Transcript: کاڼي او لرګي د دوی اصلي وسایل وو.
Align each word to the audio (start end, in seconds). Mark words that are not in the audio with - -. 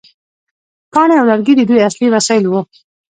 کاڼي 0.93 1.15
او 1.19 1.25
لرګي 1.31 1.53
د 1.57 1.61
دوی 1.69 1.79
اصلي 1.89 2.07
وسایل 2.11 2.43
وو. 2.47 2.61